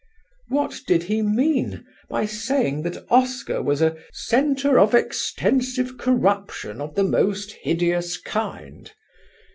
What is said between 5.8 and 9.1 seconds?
corruption of the most hideous kind"?